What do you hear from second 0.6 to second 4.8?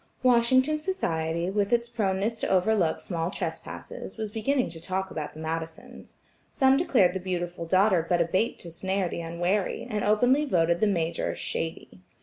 society, with its proneness to overlook small trespasses, was beginning